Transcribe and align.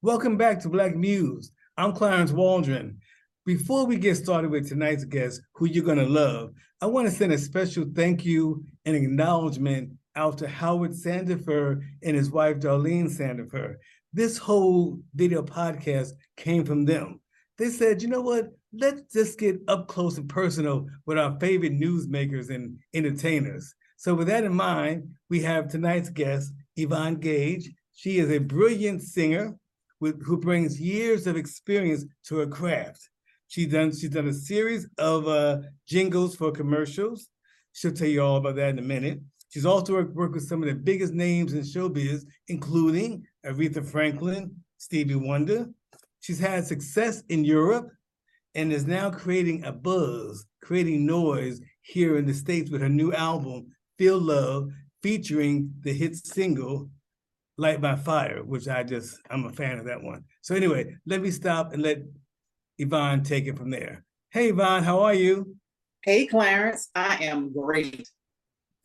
Welcome 0.00 0.36
back 0.36 0.60
to 0.60 0.68
Black 0.68 0.94
Muse. 0.94 1.50
I'm 1.76 1.92
Clarence 1.92 2.30
Waldron. 2.30 2.98
Before 3.46 3.84
we 3.84 3.96
get 3.96 4.16
started 4.16 4.50
with 4.50 4.68
tonight's 4.68 5.04
guest, 5.04 5.40
who 5.54 5.66
you're 5.66 5.82
going 5.82 5.98
to 5.98 6.06
love, 6.06 6.52
I 6.80 6.86
want 6.86 7.08
to 7.08 7.12
send 7.12 7.32
a 7.32 7.38
special 7.38 7.84
thank 7.94 8.24
you 8.24 8.64
and 8.84 8.94
acknowledgement 8.94 9.90
out 10.14 10.38
to 10.38 10.46
Howard 10.46 10.92
Sandifer 10.92 11.80
and 12.02 12.16
his 12.16 12.30
wife, 12.30 12.58
Darlene 12.58 13.10
Sandifer. 13.10 13.74
This 14.12 14.38
whole 14.38 15.00
video 15.14 15.42
podcast 15.42 16.10
came 16.36 16.64
from 16.64 16.84
them. 16.84 17.20
They 17.58 17.70
said, 17.70 18.02
you 18.02 18.08
know 18.08 18.20
what? 18.20 18.50
Let's 18.72 19.12
just 19.12 19.38
get 19.38 19.60
up 19.68 19.86
close 19.86 20.18
and 20.18 20.28
personal 20.28 20.86
with 21.06 21.18
our 21.18 21.38
favorite 21.38 21.78
newsmakers 21.78 22.50
and 22.50 22.78
entertainers. 22.92 23.72
So, 23.96 24.14
with 24.14 24.26
that 24.26 24.44
in 24.44 24.54
mind, 24.54 25.08
we 25.30 25.40
have 25.42 25.68
tonight's 25.68 26.10
guest, 26.10 26.52
Yvonne 26.76 27.16
Gage. 27.16 27.70
She 27.92 28.18
is 28.18 28.30
a 28.30 28.38
brilliant 28.38 29.02
singer 29.02 29.56
with, 30.00 30.24
who 30.24 30.36
brings 30.36 30.80
years 30.80 31.26
of 31.28 31.36
experience 31.36 32.04
to 32.24 32.38
her 32.38 32.46
craft. 32.46 33.08
She's 33.46 33.68
done 33.68 33.92
she's 33.92 34.10
done 34.10 34.26
a 34.26 34.32
series 34.32 34.88
of 34.98 35.28
uh, 35.28 35.58
jingles 35.86 36.34
for 36.34 36.50
commercials. 36.50 37.28
She'll 37.72 37.92
tell 37.92 38.08
you 38.08 38.22
all 38.22 38.36
about 38.36 38.56
that 38.56 38.70
in 38.70 38.78
a 38.80 38.82
minute. 38.82 39.20
She's 39.50 39.64
also 39.64 39.92
worked, 39.92 40.14
worked 40.14 40.34
with 40.34 40.48
some 40.48 40.62
of 40.62 40.68
the 40.68 40.74
biggest 40.74 41.12
names 41.12 41.52
in 41.52 41.60
showbiz, 41.60 42.24
including 42.48 43.24
Aretha 43.46 43.88
Franklin, 43.88 44.56
Stevie 44.78 45.14
Wonder. 45.14 45.68
She's 46.24 46.38
had 46.38 46.66
success 46.66 47.22
in 47.28 47.44
Europe 47.44 47.90
and 48.54 48.72
is 48.72 48.86
now 48.86 49.10
creating 49.10 49.62
a 49.62 49.72
buzz, 49.72 50.46
creating 50.62 51.04
noise 51.04 51.60
here 51.82 52.16
in 52.16 52.24
the 52.24 52.32
States 52.32 52.70
with 52.70 52.80
her 52.80 52.88
new 52.88 53.12
album, 53.12 53.66
Feel 53.98 54.18
Love, 54.18 54.70
featuring 55.02 55.70
the 55.80 55.92
hit 55.92 56.16
single 56.16 56.88
Light 57.58 57.82
My 57.82 57.94
Fire, 57.94 58.42
which 58.42 58.68
I 58.68 58.84
just, 58.84 59.18
I'm 59.28 59.44
a 59.44 59.52
fan 59.52 59.78
of 59.78 59.84
that 59.84 60.02
one. 60.02 60.24
So, 60.40 60.54
anyway, 60.54 60.96
let 61.04 61.20
me 61.20 61.30
stop 61.30 61.74
and 61.74 61.82
let 61.82 61.98
Yvonne 62.78 63.22
take 63.22 63.44
it 63.46 63.58
from 63.58 63.68
there. 63.68 64.02
Hey, 64.30 64.48
Yvonne, 64.48 64.82
how 64.82 65.00
are 65.00 65.12
you? 65.12 65.54
Hey, 66.02 66.26
Clarence, 66.26 66.88
I 66.94 67.22
am 67.22 67.52
great. 67.52 68.08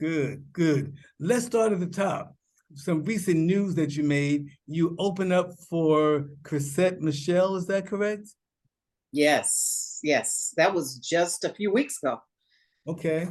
Good, 0.02 0.44
good. 0.52 0.98
Let's 1.22 1.46
start 1.46 1.72
at 1.72 1.80
the 1.80 1.88
top. 1.88 2.36
Some 2.76 3.04
recent 3.04 3.40
news 3.40 3.76
that 3.76 3.96
you 3.96 4.04
made. 4.04 4.50
You 4.68 4.96
open 5.00 5.32
up 5.32 5.54
for 5.70 6.30
Chrisette 6.44 7.02
Michele, 7.02 7.56
is 7.56 7.66
that 7.68 7.88
correct? 7.88 8.30
Yes, 9.12 10.00
yes. 10.04 10.54
That 10.58 10.74
was 10.74 10.98
just 10.98 11.44
a 11.44 11.54
few 11.54 11.72
weeks 11.72 11.98
ago. 12.02 12.22
Okay. 12.88 13.28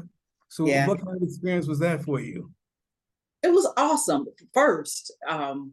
So, 0.48 0.66
yeah. 0.66 0.86
what 0.86 1.04
kind 1.04 1.16
of 1.16 1.22
experience 1.22 1.68
was 1.68 1.78
that 1.80 2.02
for 2.02 2.20
you? 2.20 2.50
It 3.42 3.52
was 3.52 3.70
awesome. 3.76 4.26
First, 4.52 5.12
um, 5.28 5.72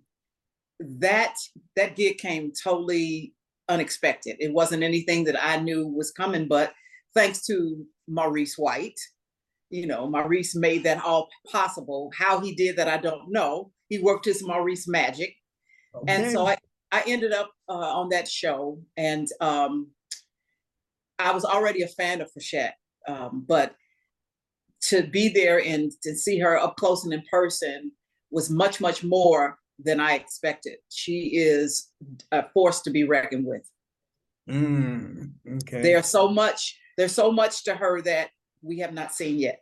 that 0.80 1.36
that 1.76 1.96
gig 1.96 2.18
came 2.18 2.52
totally 2.52 3.34
unexpected. 3.70 4.36
It 4.40 4.54
wasn't 4.54 4.84
anything 4.84 5.24
that 5.26 5.42
I 5.44 5.58
knew 5.58 5.88
was 5.88 6.12
coming, 6.12 6.48
but 6.48 6.74
thanks 7.14 7.46
to 7.48 7.86
Maurice 8.08 8.58
White, 8.58 9.00
you 9.76 9.88
know, 9.88 10.08
Maurice 10.08 10.56
made 10.56 10.84
that 10.84 11.04
all 11.04 11.28
possible. 11.52 12.12
How 12.18 12.40
he 12.40 12.56
did 12.56 12.78
that, 12.78 12.88
I 12.88 12.98
don't 12.98 13.32
know. 13.32 13.72
He 13.90 14.00
worked 14.00 14.26
his 14.26 14.46
Maurice 14.46 14.88
magic. 14.88 15.36
Okay. 15.94 16.14
And 16.14 16.32
so 16.32 16.48
I, 16.48 16.58
I 16.92 17.04
ended 17.06 17.34
up 17.34 17.52
uh, 17.70 17.74
on 17.74 18.10
that 18.10 18.28
show 18.28 18.80
and 18.98 19.28
um, 19.42 19.92
I 21.20 21.32
was 21.32 21.46
already 21.46 21.84
a 21.84 21.88
fan 21.88 22.22
of 22.22 22.32
Chrisette, 22.32 22.76
um, 23.08 23.46
but 23.48 23.76
to 24.84 25.04
be 25.04 25.30
there 25.30 25.62
and 25.62 25.92
to 26.04 26.16
see 26.16 26.40
her 26.40 26.58
up 26.58 26.76
close 26.78 27.04
and 27.04 27.14
in 27.14 27.24
person 27.30 27.92
was 28.32 28.50
much, 28.50 28.80
much 28.82 29.04
more 29.04 29.58
than 29.84 30.00
I 30.00 30.16
expected. 30.16 30.78
She 30.90 31.32
is 31.34 31.90
a 32.32 32.46
force 32.54 32.82
to 32.82 32.92
be 32.92 33.04
reckoned 33.04 33.46
with. 33.46 33.70
Mm, 34.50 35.32
okay. 35.64 35.82
There's 35.82 36.08
so 36.08 36.28
much. 36.28 36.78
There's 36.98 37.12
so 37.14 37.32
much 37.32 37.64
to 37.66 37.76
her 37.76 38.02
that 38.04 38.30
we 38.62 38.80
have 38.80 38.94
not 38.94 39.14
seen 39.14 39.38
yet. 39.40 39.62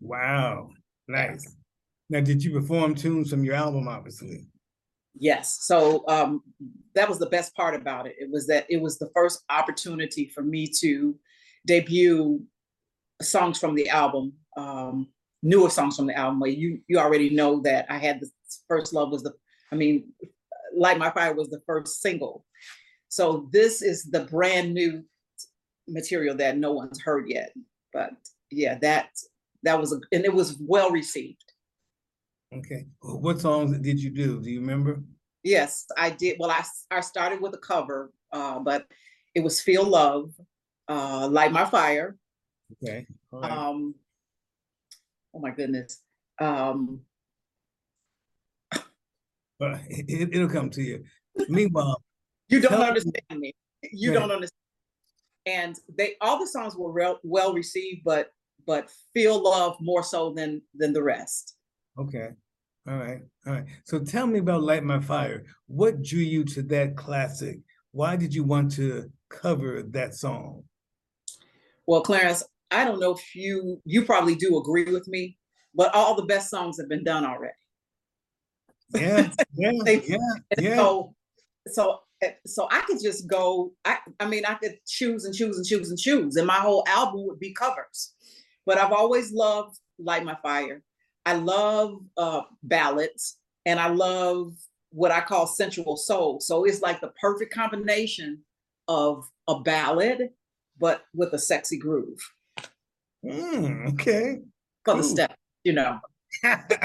Wow, 0.00 0.70
nice. 1.08 1.56
Now, 2.10 2.20
did 2.20 2.42
you 2.42 2.52
perform 2.52 2.94
tunes 2.94 3.30
from 3.30 3.44
your 3.44 3.54
album? 3.54 3.88
Obviously. 3.88 4.46
Yes. 5.18 5.58
So 5.62 6.04
um, 6.08 6.42
that 6.94 7.08
was 7.08 7.18
the 7.18 7.26
best 7.26 7.54
part 7.54 7.74
about 7.74 8.06
it. 8.06 8.14
It 8.18 8.30
was 8.30 8.46
that 8.46 8.66
it 8.68 8.80
was 8.80 8.98
the 8.98 9.10
first 9.14 9.42
opportunity 9.50 10.30
for 10.32 10.42
me 10.42 10.70
to 10.80 11.18
debut 11.66 12.42
songs 13.20 13.58
from 13.58 13.74
the 13.74 13.88
album, 13.88 14.32
um, 14.56 15.08
newer 15.42 15.70
songs 15.70 15.96
from 15.96 16.06
the 16.06 16.16
album. 16.16 16.40
Where 16.40 16.50
you 16.50 16.80
you 16.86 16.98
already 16.98 17.30
know 17.30 17.60
that 17.62 17.86
I 17.90 17.98
had 17.98 18.20
the 18.20 18.30
First 18.68 18.92
Love 18.92 19.10
was 19.10 19.22
the, 19.22 19.34
I 19.72 19.76
mean, 19.76 20.12
Light 20.74 20.98
My 20.98 21.10
Fire 21.10 21.34
was 21.34 21.50
the 21.50 21.62
first 21.66 22.00
single. 22.00 22.44
So 23.08 23.48
this 23.52 23.82
is 23.82 24.04
the 24.04 24.24
brand 24.24 24.74
new 24.74 25.02
material 25.86 26.36
that 26.36 26.58
no 26.58 26.72
one's 26.72 27.00
heard 27.00 27.28
yet. 27.28 27.52
But 27.92 28.10
yeah, 28.50 28.78
that 28.80 29.10
that 29.62 29.78
was 29.78 29.92
a, 29.92 30.00
and 30.12 30.24
it 30.24 30.32
was 30.32 30.56
well 30.60 30.90
received. 30.90 31.52
Okay. 32.54 32.86
What 33.00 33.40
songs 33.40 33.76
did 33.78 34.00
you 34.00 34.10
do? 34.10 34.40
Do 34.40 34.50
you 34.50 34.60
remember? 34.60 35.02
Yes, 35.42 35.86
I 35.96 36.10
did. 36.10 36.36
Well, 36.38 36.50
I 36.50 36.64
I 36.90 37.00
started 37.00 37.40
with 37.40 37.54
a 37.54 37.58
cover, 37.58 38.12
uh, 38.32 38.58
but 38.58 38.86
it 39.34 39.40
was 39.40 39.60
Feel 39.60 39.84
Love, 39.84 40.32
uh, 40.88 41.28
Light 41.30 41.52
My 41.52 41.64
Fire. 41.64 42.16
Okay. 42.82 43.06
Right. 43.30 43.50
Um, 43.50 43.94
oh 45.34 45.40
my 45.40 45.50
goodness. 45.50 46.00
Um, 46.40 47.00
but 49.58 49.80
it, 49.88 50.34
will 50.34 50.48
come 50.48 50.70
to 50.70 50.82
you. 50.82 51.04
Meanwhile, 51.48 52.02
you 52.48 52.60
don't 52.60 52.80
understand 52.80 53.40
me. 53.40 53.52
You 53.92 54.12
don't 54.12 54.30
understand. 54.30 54.57
And 55.48 55.76
they 55.96 56.14
all 56.20 56.38
the 56.38 56.46
songs 56.46 56.76
were 56.76 56.92
real, 56.92 57.18
well 57.22 57.54
received, 57.54 58.02
but 58.04 58.32
but 58.66 58.90
feel 59.14 59.42
love 59.42 59.76
more 59.80 60.02
so 60.02 60.32
than 60.34 60.60
than 60.74 60.92
the 60.92 61.02
rest. 61.02 61.56
Okay. 61.98 62.28
All 62.86 62.98
right. 62.98 63.20
All 63.46 63.54
right. 63.54 63.64
So 63.84 63.98
tell 63.98 64.26
me 64.26 64.38
about 64.40 64.62
Light 64.62 64.84
My 64.84 65.00
Fire. 65.00 65.44
What 65.66 66.02
drew 66.02 66.20
you 66.20 66.44
to 66.44 66.62
that 66.64 66.96
classic? 66.96 67.60
Why 67.92 68.16
did 68.16 68.34
you 68.34 68.44
want 68.44 68.72
to 68.72 69.10
cover 69.30 69.82
that 69.82 70.14
song? 70.14 70.64
Well, 71.86 72.02
Clarence, 72.02 72.44
I 72.70 72.84
don't 72.84 73.00
know 73.00 73.12
if 73.12 73.34
you 73.34 73.80
you 73.84 74.04
probably 74.04 74.34
do 74.34 74.58
agree 74.58 74.92
with 74.92 75.08
me, 75.08 75.38
but 75.74 75.94
all 75.94 76.14
the 76.14 76.26
best 76.26 76.50
songs 76.50 76.78
have 76.78 76.88
been 76.88 77.04
done 77.04 77.24
already. 77.24 77.54
Yeah, 78.94 79.30
yeah, 79.54 79.72
yeah, 80.06 80.16
yeah. 80.58 80.76
So, 80.76 81.14
so, 81.68 82.00
so 82.46 82.68
I 82.70 82.80
could 82.82 82.98
just 83.02 83.28
go. 83.28 83.72
I, 83.84 83.98
I 84.20 84.26
mean, 84.26 84.44
I 84.44 84.54
could 84.54 84.78
choose 84.86 85.24
and 85.24 85.34
choose 85.34 85.56
and 85.56 85.66
choose 85.66 85.90
and 85.90 85.98
choose, 85.98 86.36
and 86.36 86.46
my 86.46 86.54
whole 86.54 86.84
album 86.86 87.26
would 87.26 87.38
be 87.38 87.52
covers. 87.52 88.14
But 88.66 88.78
I've 88.78 88.92
always 88.92 89.32
loved 89.32 89.78
"Light 89.98 90.24
My 90.24 90.36
Fire." 90.42 90.82
I 91.26 91.34
love 91.34 92.00
uh, 92.16 92.42
ballads, 92.62 93.36
and 93.66 93.78
I 93.78 93.88
love 93.88 94.54
what 94.90 95.10
I 95.10 95.20
call 95.20 95.46
sensual 95.46 95.96
soul. 95.96 96.40
So 96.40 96.64
it's 96.64 96.80
like 96.80 97.00
the 97.00 97.12
perfect 97.20 97.52
combination 97.52 98.38
of 98.88 99.28
a 99.46 99.60
ballad, 99.60 100.30
but 100.80 101.02
with 101.14 101.34
a 101.34 101.38
sexy 101.38 101.76
groove. 101.76 102.18
Mm, 103.24 103.92
okay. 103.92 104.38
For 104.84 104.94
cool. 104.94 104.96
the 104.96 105.04
step, 105.04 105.36
you 105.64 105.74
know. 105.74 106.00
okay, 106.44 106.78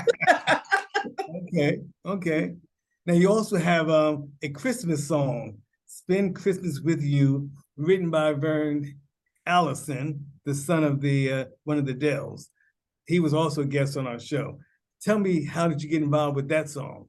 okay. 2.06 2.56
Now 3.06 3.14
you 3.14 3.30
also 3.30 3.58
have 3.58 3.90
um, 3.90 4.30
a 4.42 4.50
Christmas 4.50 5.08
song, 5.08 5.58
"Spend 5.86 6.36
Christmas 6.36 6.80
with 6.80 7.02
You," 7.02 7.50
written 7.76 8.10
by 8.10 8.34
Vern 8.34 8.98
Allison, 9.46 10.26
the 10.46 10.56
son 10.56 10.84
of 10.84 11.02
the 11.02 11.32
uh, 11.32 11.46
one 11.66 11.78
of 11.78 11.86
the 11.86 11.94
Dells. 11.94 12.50
He 13.06 13.20
was 13.20 13.34
also 13.34 13.62
a 13.62 13.66
guest 13.66 13.98
on 13.98 14.08
our 14.08 14.20
show. 14.20 14.60
Tell 15.02 15.20
me, 15.20 15.44
how 15.44 15.68
did 15.68 15.82
you 15.84 15.90
get 15.90 16.02
involved 16.02 16.38
with 16.38 16.48
that 16.48 16.70
song? 16.70 17.08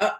Uh, 0.00 0.10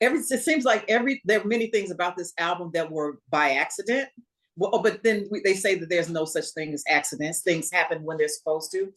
every 0.00 0.20
it 0.20 0.42
seems 0.42 0.64
like 0.64 0.88
every 0.88 1.20
there 1.26 1.40
are 1.40 1.44
many 1.44 1.66
things 1.66 1.90
about 1.90 2.16
this 2.16 2.32
album 2.38 2.70
that 2.72 2.90
were 2.90 3.18
by 3.28 3.50
accident. 3.50 4.08
Well, 4.56 4.80
but 4.82 5.02
then 5.02 5.28
we, 5.30 5.42
they 5.44 5.54
say 5.54 5.74
that 5.74 5.90
there's 5.90 6.08
no 6.08 6.24
such 6.24 6.46
thing 6.54 6.72
as 6.72 6.82
accidents. 6.88 7.42
Things 7.42 7.70
happen 7.70 8.02
when 8.02 8.16
they're 8.16 8.28
supposed 8.28 8.72
to. 8.72 8.92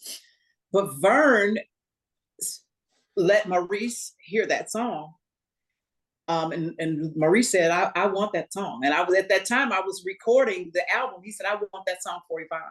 But 0.71 0.91
Vern 0.99 1.57
let 3.15 3.47
Maurice 3.47 4.13
hear 4.23 4.45
that 4.47 4.71
song. 4.71 5.13
Um, 6.27 6.51
and, 6.51 6.75
and 6.79 7.15
Maurice 7.15 7.49
said, 7.51 7.71
I, 7.71 7.91
I 7.95 8.07
want 8.07 8.33
that 8.33 8.53
song. 8.53 8.81
And 8.85 8.93
I 8.93 9.03
was 9.03 9.15
at 9.15 9.27
that 9.29 9.45
time, 9.45 9.73
I 9.73 9.81
was 9.81 10.03
recording 10.05 10.71
the 10.73 10.83
album. 10.93 11.21
He 11.23 11.31
said, 11.31 11.45
I 11.45 11.55
want 11.55 11.85
that 11.87 12.03
song 12.03 12.19
for 12.29 12.39
Yvonne. 12.39 12.61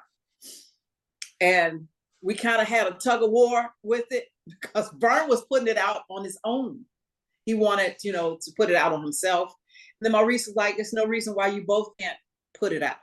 And 1.41 1.89
we 2.23 2.35
kind 2.35 2.61
of 2.61 2.69
had 2.69 2.87
a 2.87 2.93
tug 2.93 3.23
of 3.23 3.31
war 3.31 3.71
with 3.83 4.07
it 4.11 4.27
because 4.47 4.91
Vern 4.99 5.29
was 5.29 5.45
putting 5.51 5.69
it 5.69 5.79
out 5.79 6.03
on 6.11 6.25
his 6.25 6.39
own. 6.45 6.85
He 7.45 7.55
wanted, 7.55 7.97
you 8.03 8.13
know, 8.13 8.39
to 8.41 8.53
put 8.57 8.71
it 8.71 8.77
out 8.77 8.93
on 8.93 9.03
himself. 9.03 9.55
then 10.01 10.13
Maurice 10.13 10.47
was 10.47 10.57
like, 10.57 10.77
"There's 10.77 10.93
no 10.93 11.07
reason 11.07 11.35
why 11.35 11.49
you 11.49 11.65
both 11.65 11.97
can't 11.99 12.19
put 12.59 12.73
it 12.73 12.83
out." 12.83 12.97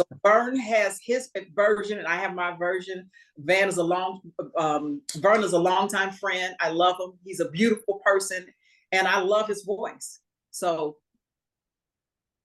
So 0.00 0.18
Vern 0.24 0.56
has 0.58 0.98
his 1.02 1.30
version, 1.54 1.98
and 1.98 2.06
I 2.06 2.16
have 2.16 2.34
my 2.34 2.56
version. 2.56 3.10
Van 3.38 3.68
is 3.68 3.76
a 3.76 3.82
long, 3.82 4.20
um, 4.56 5.02
Vern 5.16 5.42
is 5.44 5.52
a 5.52 5.58
longtime 5.58 6.12
friend. 6.12 6.54
I 6.60 6.70
love 6.70 6.96
him. 6.98 7.12
He's 7.24 7.40
a 7.40 7.48
beautiful 7.50 8.00
person, 8.04 8.46
and 8.92 9.06
I 9.06 9.20
love 9.20 9.46
his 9.48 9.62
voice. 9.64 10.20
So 10.50 10.96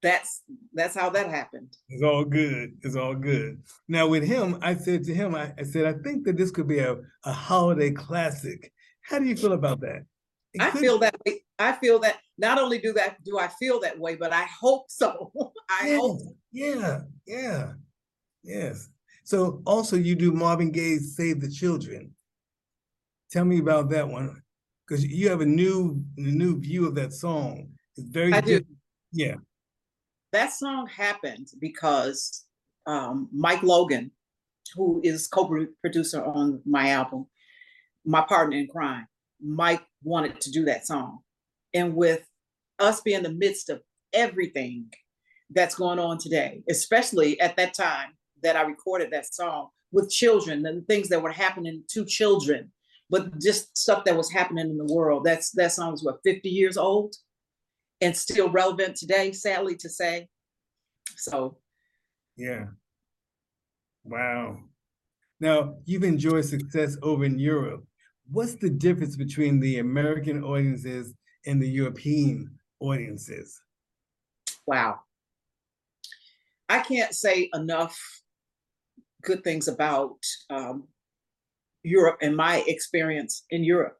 that's 0.01 0.43
that's 0.73 0.95
how 0.95 1.09
that 1.11 1.29
happened. 1.29 1.75
It's 1.89 2.03
all 2.03 2.25
good. 2.25 2.77
It's 2.81 2.95
all 2.95 3.15
good. 3.15 3.61
Now 3.87 4.07
with 4.07 4.23
him, 4.23 4.59
I 4.61 4.75
said 4.75 5.03
to 5.05 5.13
him, 5.13 5.33
I, 5.35 5.53
I 5.57 5.63
said, 5.63 5.85
I 5.85 5.93
think 6.03 6.25
that 6.25 6.37
this 6.37 6.51
could 6.51 6.67
be 6.67 6.79
a, 6.79 6.97
a 7.23 7.31
holiday 7.31 7.91
classic. 7.91 8.71
How 9.01 9.19
do 9.19 9.25
you 9.25 9.35
feel 9.35 9.53
about 9.53 9.79
that? 9.81 10.05
It 10.53 10.61
I 10.61 10.69
could- 10.71 10.81
feel 10.81 10.99
that. 10.99 11.15
I 11.57 11.71
feel 11.73 11.99
that 11.99 12.17
not 12.37 12.59
only 12.59 12.79
do 12.79 12.93
that 12.93 13.23
do 13.23 13.39
I 13.39 13.47
feel 13.47 13.79
that 13.81 13.99
way, 13.99 14.15
but 14.15 14.33
I 14.33 14.45
hope 14.61 14.85
so. 14.89 15.31
I 15.69 15.89
yeah, 15.89 15.97
hope 15.97 16.19
yeah, 16.51 16.99
yeah, 17.25 17.73
yes. 18.43 18.89
So 19.23 19.61
also 19.65 19.95
you 19.95 20.15
do 20.15 20.31
Marvin 20.31 20.71
Gaye's 20.71 21.15
"Save 21.15 21.41
the 21.41 21.49
Children." 21.49 22.11
Tell 23.31 23.45
me 23.45 23.59
about 23.59 23.89
that 23.89 24.07
one, 24.07 24.41
because 24.85 25.03
you 25.03 25.29
have 25.29 25.41
a 25.41 25.45
new 25.45 26.03
a 26.17 26.21
new 26.21 26.59
view 26.59 26.87
of 26.87 26.95
that 26.95 27.13
song. 27.13 27.69
It's 27.95 28.07
very 28.09 28.33
I 28.33 28.41
do. 28.41 28.61
Yeah. 29.11 29.35
that 30.33 30.51
song 30.51 30.87
happened 30.87 31.47
because 31.59 32.45
um, 32.85 33.29
Mike 33.31 33.63
Logan, 33.63 34.11
who 34.75 34.99
is 35.03 35.27
co-producer 35.27 36.23
on 36.23 36.61
my 36.65 36.89
album, 36.89 37.27
my 38.05 38.21
partner 38.21 38.57
in 38.57 38.67
crime, 38.67 39.07
Mike 39.41 39.83
wanted 40.03 40.41
to 40.41 40.51
do 40.51 40.65
that 40.65 40.85
song. 40.85 41.19
And 41.75 41.93
with 41.93 42.25
us 42.79 43.01
being 43.01 43.17
in 43.17 43.23
the 43.23 43.33
midst 43.33 43.69
of 43.69 43.81
everything 44.13 44.87
that's 45.51 45.75
going 45.75 45.99
on 45.99 46.17
today, 46.17 46.63
especially 46.69 47.39
at 47.39 47.55
that 47.57 47.75
time 47.75 48.13
that 48.41 48.55
I 48.55 48.63
recorded 48.63 49.11
that 49.11 49.31
song 49.31 49.69
with 49.91 50.09
children 50.09 50.65
and 50.65 50.87
things 50.87 51.09
that 51.09 51.21
were 51.21 51.31
happening 51.31 51.83
to 51.89 52.05
children, 52.05 52.71
but 53.09 53.39
just 53.39 53.77
stuff 53.77 54.03
that 54.05 54.17
was 54.17 54.31
happening 54.31 54.69
in 54.69 54.77
the 54.77 54.93
world. 54.93 55.25
That's 55.25 55.51
that 55.51 55.73
song 55.73 55.93
is 55.93 56.03
what 56.03 56.19
50 56.23 56.49
years 56.49 56.77
old 56.77 57.15
and 58.01 58.15
still 58.15 58.49
relevant 58.49 58.95
today, 58.95 59.31
sadly 59.31 59.75
to 59.77 59.89
say. 59.89 60.27
So 61.17 61.57
Yeah. 62.37 62.65
Wow. 64.03 64.59
Now, 65.39 65.75
you've 65.85 66.03
enjoyed 66.03 66.45
success 66.45 66.97
over 67.01 67.25
in 67.25 67.39
Europe. 67.39 67.83
What's 68.31 68.55
the 68.55 68.69
difference 68.69 69.15
between 69.15 69.59
the 69.59 69.79
American 69.79 70.43
audiences 70.43 71.13
and 71.45 71.61
the 71.61 71.69
European 71.69 72.57
audiences? 72.79 73.61
wow. 74.65 74.99
I 76.67 76.79
can't 76.79 77.13
say 77.13 77.49
enough 77.53 77.99
good 79.23 79.43
things 79.43 79.67
about 79.67 80.17
um, 80.49 80.87
Europe 81.83 82.17
and 82.21 82.35
my 82.35 82.63
experience 82.67 83.45
in 83.51 83.63
Europe. 83.63 83.97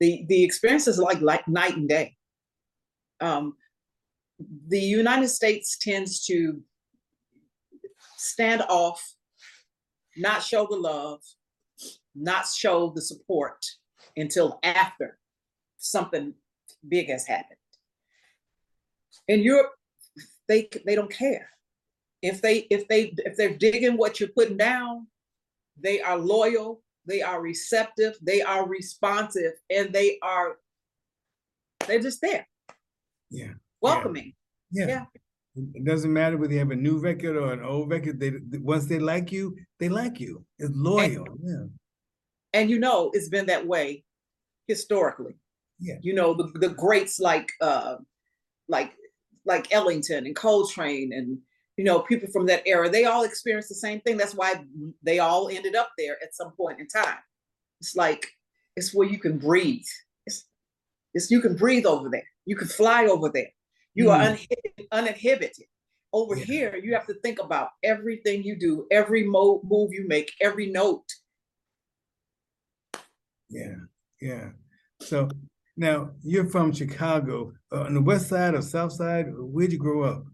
The 0.00 0.24
the 0.28 0.42
experience 0.44 0.86
is 0.86 0.98
like 0.98 1.20
like 1.20 1.46
night 1.48 1.76
and 1.76 1.88
day. 1.88 2.16
Um, 3.20 3.56
the 4.68 4.80
United 4.80 5.28
States 5.28 5.78
tends 5.80 6.24
to 6.26 6.60
stand 8.16 8.62
off, 8.68 9.00
not 10.16 10.42
show 10.42 10.66
the 10.68 10.76
love, 10.76 11.20
not 12.14 12.46
show 12.46 12.92
the 12.94 13.00
support 13.00 13.64
until 14.16 14.58
after 14.62 15.18
something 15.78 16.34
big 16.88 17.08
has 17.08 17.26
happened. 17.26 17.58
In 19.28 19.40
Europe, 19.40 19.72
they 20.48 20.68
they 20.86 20.94
don't 20.94 21.10
care. 21.10 21.48
If 22.22 22.40
they 22.42 22.58
if 22.70 22.86
they 22.88 23.12
if 23.18 23.36
they're 23.36 23.56
digging 23.56 23.96
what 23.96 24.20
you're 24.20 24.28
putting 24.30 24.56
down, 24.56 25.06
they 25.80 26.00
are 26.00 26.18
loyal, 26.18 26.82
they 27.06 27.22
are 27.22 27.40
receptive, 27.40 28.16
they 28.22 28.42
are 28.42 28.66
responsive, 28.68 29.52
and 29.70 29.92
they 29.92 30.18
are 30.22 30.56
they're 31.86 32.00
just 32.00 32.20
there, 32.22 32.46
Yeah. 33.30 33.52
welcoming. 33.80 34.34
Yeah. 34.70 34.86
Yeah. 34.86 35.04
It 35.74 35.84
doesn't 35.84 36.12
matter 36.12 36.36
whether 36.36 36.52
you 36.52 36.58
have 36.58 36.72
a 36.72 36.76
new 36.76 36.98
record 36.98 37.36
or 37.36 37.52
an 37.52 37.62
old 37.62 37.88
record. 37.90 38.18
They 38.18 38.32
once 38.58 38.86
they 38.86 38.98
like 38.98 39.30
you, 39.30 39.56
they 39.78 39.88
like 39.88 40.18
you. 40.18 40.44
It's 40.58 40.72
loyal. 40.74 41.26
Yeah. 41.42 41.66
and 42.54 42.70
you 42.70 42.78
know 42.78 43.10
it's 43.14 43.28
been 43.28 43.46
that 43.46 43.66
way 43.66 44.04
historically 44.66 45.34
Yeah. 45.80 45.96
you 46.02 46.14
know 46.14 46.34
the, 46.34 46.44
the 46.58 46.68
greats 46.68 47.18
like 47.18 47.50
uh 47.60 47.96
like 48.68 48.92
like 49.44 49.72
ellington 49.72 50.24
and 50.26 50.34
coltrane 50.36 51.12
and 51.12 51.38
you 51.76 51.84
know 51.84 52.00
people 52.00 52.28
from 52.32 52.46
that 52.46 52.62
era 52.64 52.88
they 52.88 53.04
all 53.04 53.24
experienced 53.24 53.68
the 53.70 53.74
same 53.74 54.00
thing 54.00 54.16
that's 54.16 54.34
why 54.34 54.64
they 55.02 55.18
all 55.18 55.48
ended 55.48 55.74
up 55.74 55.90
there 55.98 56.16
at 56.22 56.34
some 56.34 56.52
point 56.52 56.78
in 56.80 56.86
time 56.86 57.18
it's 57.80 57.96
like 57.96 58.28
it's 58.76 58.94
where 58.94 59.08
you 59.08 59.18
can 59.18 59.36
breathe 59.38 59.84
it's, 60.26 60.46
it's 61.12 61.30
you 61.30 61.40
can 61.40 61.56
breathe 61.56 61.86
over 61.86 62.08
there 62.08 62.28
you 62.46 62.56
can 62.56 62.68
fly 62.68 63.06
over 63.06 63.28
there 63.28 63.50
you 63.94 64.10
are 64.10 64.18
Mm. 64.20 64.26
uninhibited, 64.26 64.86
uninhibited. 64.92 65.66
over 66.12 66.36
Yeah. 66.36 66.44
here 66.44 66.76
you 66.76 66.94
have 66.94 67.06
to 67.08 67.14
think 67.14 67.40
about 67.40 67.70
everything 67.82 68.44
you 68.44 68.56
do 68.56 68.86
every 68.92 69.24
mo- 69.24 69.60
move 69.64 69.92
you 69.92 70.06
make 70.06 70.32
every 70.40 70.70
note 70.70 71.08
Yeah. 73.50 73.76
Yeah. 74.20 74.50
So 75.00 75.28
now 75.76 76.10
you're 76.22 76.48
from 76.48 76.72
Chicago, 76.72 77.52
uh, 77.72 77.82
on 77.82 77.94
the 77.94 78.00
west 78.00 78.28
side 78.28 78.54
or 78.54 78.62
south 78.62 78.92
side. 78.92 79.26
Where'd 79.30 79.72
you 79.72 79.78
grow 79.78 80.02
up? 80.04 80.24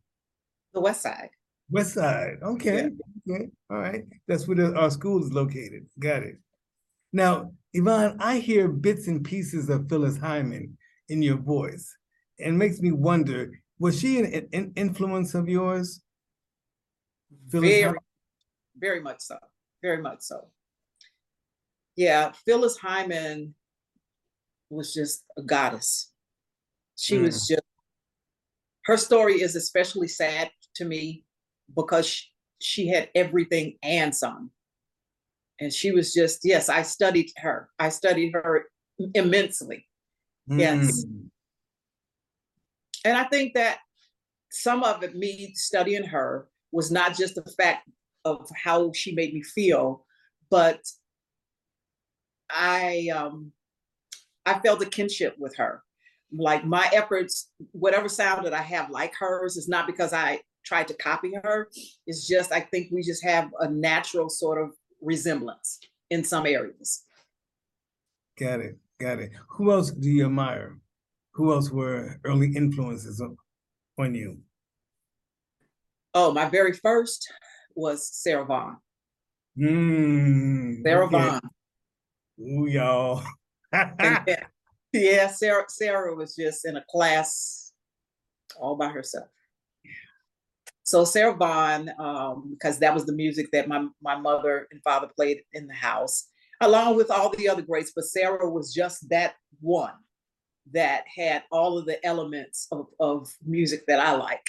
the 0.72 0.80
west 0.80 1.02
side 1.02 1.30
West 1.70 1.94
side. 1.94 2.38
Okay. 2.42 2.90
Okay. 3.28 3.48
All 3.70 3.78
right. 3.78 4.04
That's 4.26 4.48
where 4.48 4.56
the, 4.56 4.76
our 4.76 4.90
school 4.90 5.22
is 5.24 5.32
located. 5.32 5.86
Got 5.98 6.24
it. 6.24 6.38
Now, 7.12 7.52
Yvonne, 7.72 8.16
I 8.18 8.38
hear 8.38 8.66
bits 8.66 9.06
and 9.06 9.24
pieces 9.24 9.68
of 9.68 9.88
Phyllis 9.88 10.16
Hyman 10.16 10.76
in 11.08 11.22
your 11.22 11.36
voice, 11.36 11.96
and 12.40 12.58
makes 12.58 12.80
me 12.80 12.90
wonder: 12.90 13.52
was 13.78 14.00
she 14.00 14.18
an, 14.18 14.48
an 14.52 14.72
influence 14.74 15.34
of 15.34 15.48
yours? 15.48 16.02
Phyllis 17.50 17.70
very, 17.70 17.82
Hyman? 17.82 17.98
very 18.76 19.00
much 19.00 19.20
so. 19.20 19.36
Very 19.80 20.02
much 20.02 20.22
so. 20.22 20.48
Yeah, 21.94 22.32
Phyllis 22.44 22.76
Hyman 22.78 23.54
was 24.70 24.94
just 24.94 25.24
a 25.36 25.42
goddess. 25.42 26.12
She 26.96 27.18
was 27.18 27.46
just, 27.48 27.62
her 28.84 28.96
story 28.96 29.40
is 29.40 29.56
especially 29.56 30.08
sad 30.08 30.50
to 30.76 30.84
me 30.84 31.24
because 31.74 32.06
she, 32.06 32.26
she 32.60 32.88
had 32.88 33.08
everything 33.14 33.76
and 33.82 34.14
some. 34.14 34.50
And 35.60 35.72
she 35.72 35.92
was 35.92 36.14
just, 36.14 36.40
yes, 36.44 36.68
I 36.68 36.82
studied 36.82 37.30
her. 37.38 37.68
I 37.78 37.88
studied 37.90 38.32
her 38.34 38.66
immensely. 39.14 39.86
yes. 40.46 41.04
Mm. 41.04 41.30
And 43.04 43.16
I 43.16 43.24
think 43.24 43.54
that 43.54 43.78
some 44.50 44.82
of 44.84 45.02
it, 45.02 45.16
me 45.16 45.52
studying 45.54 46.04
her, 46.04 46.48
was 46.72 46.90
not 46.90 47.16
just 47.16 47.34
the 47.34 47.50
fact 47.52 47.88
of 48.24 48.48
how 48.62 48.92
she 48.92 49.14
made 49.14 49.32
me 49.34 49.42
feel, 49.42 50.04
but 50.50 50.80
I 52.50 53.08
um 53.14 53.52
I 54.50 54.58
felt 54.58 54.82
a 54.82 54.86
kinship 54.86 55.36
with 55.38 55.56
her. 55.56 55.82
Like 56.32 56.64
my 56.64 56.88
efforts, 56.92 57.50
whatever 57.72 58.08
sound 58.08 58.44
that 58.46 58.54
I 58.54 58.62
have 58.62 58.90
like 58.90 59.14
hers, 59.14 59.56
is 59.56 59.68
not 59.68 59.86
because 59.86 60.12
I 60.12 60.40
tried 60.64 60.88
to 60.88 60.94
copy 60.94 61.32
her. 61.42 61.68
It's 62.06 62.26
just 62.26 62.52
I 62.52 62.60
think 62.60 62.90
we 62.90 63.02
just 63.02 63.24
have 63.24 63.50
a 63.60 63.70
natural 63.70 64.28
sort 64.28 64.60
of 64.60 64.70
resemblance 65.00 65.78
in 66.10 66.24
some 66.24 66.46
areas. 66.46 67.04
Got 68.38 68.60
it. 68.60 68.78
Got 68.98 69.20
it. 69.20 69.30
Who 69.50 69.70
else 69.70 69.90
do 69.90 70.10
you 70.10 70.26
admire? 70.26 70.78
Who 71.32 71.52
else 71.52 71.70
were 71.70 72.18
early 72.24 72.52
influences 72.54 73.22
on, 73.98 74.14
you? 74.14 74.38
Oh, 76.12 76.32
my 76.32 76.48
very 76.48 76.72
first 76.72 77.32
was 77.76 78.08
Sarah 78.12 78.44
Vaughan. 78.44 78.76
Mm, 79.58 80.82
Sarah 80.82 81.06
okay. 81.06 81.16
Vaughan. 81.16 81.40
Ooh, 82.40 82.66
y'all. 82.66 83.22
And 83.72 83.92
then- 84.26 84.46
yeah, 84.92 85.28
Sarah 85.28 85.64
Sarah 85.68 86.14
was 86.16 86.34
just 86.34 86.64
in 86.66 86.76
a 86.76 86.84
class 86.90 87.72
all 88.58 88.76
by 88.76 88.88
herself. 88.88 89.28
So 90.82 91.04
Sarah 91.04 91.36
Vaughan, 91.36 91.92
um, 92.00 92.50
because 92.50 92.80
that 92.80 92.92
was 92.92 93.06
the 93.06 93.12
music 93.12 93.46
that 93.52 93.68
my 93.68 93.86
my 94.02 94.16
mother 94.16 94.66
and 94.72 94.82
father 94.82 95.08
played 95.14 95.42
in 95.52 95.68
the 95.68 95.74
house, 95.74 96.26
along 96.60 96.96
with 96.96 97.10
all 97.10 97.30
the 97.30 97.48
other 97.48 97.62
greats. 97.62 97.92
But 97.94 98.06
Sarah 98.06 98.50
was 98.50 98.74
just 98.74 99.08
that 99.10 99.34
one 99.60 99.94
that 100.72 101.04
had 101.16 101.44
all 101.52 101.78
of 101.78 101.86
the 101.86 102.04
elements 102.04 102.66
of, 102.72 102.86
of 102.98 103.32
music 103.46 103.84
that 103.86 104.00
I 104.00 104.12
like, 104.12 104.46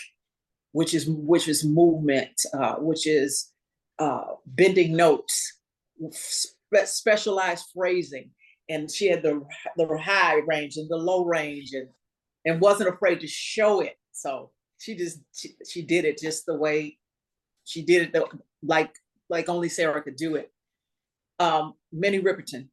which 0.71 0.95
is 0.95 1.05
which 1.07 1.47
is 1.47 1.63
movement, 1.63 2.41
uh, 2.53 2.75
which 2.75 3.05
is 3.05 3.51
uh, 3.99 4.23
bending 4.47 4.95
notes, 4.95 5.59
spe- 6.11 6.85
specialized 6.85 7.65
phrasing, 7.75 8.31
and 8.71 8.89
she 8.91 9.07
had 9.07 9.21
the 9.23 9.45
the 9.77 9.97
high 9.97 10.39
range 10.47 10.77
and 10.77 10.89
the 10.89 10.97
low 10.97 11.25
range, 11.25 11.73
and 11.73 11.87
and 12.45 12.61
wasn't 12.61 12.89
afraid 12.89 13.19
to 13.21 13.27
show 13.27 13.81
it. 13.81 13.97
So 14.11 14.51
she 14.79 14.95
just 14.95 15.19
she, 15.33 15.49
she 15.69 15.81
did 15.83 16.05
it 16.05 16.17
just 16.17 16.45
the 16.45 16.55
way 16.55 16.97
she 17.63 17.83
did 17.83 18.01
it, 18.03 18.13
the, 18.13 18.25
like 18.63 18.93
like 19.29 19.47
only 19.49 19.69
Sarah 19.69 20.01
could 20.01 20.15
do 20.15 20.35
it. 20.35 20.51
Um, 21.39 21.73
Minnie 21.91 22.21
Riperton, 22.21 22.67